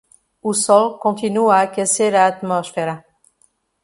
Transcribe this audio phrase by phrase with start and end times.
[0.41, 2.95] O sol continua a aquecer a atmosfera.